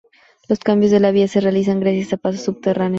[0.49, 2.89] Los cambios de vía se realizan gracias a pasos subterráneos.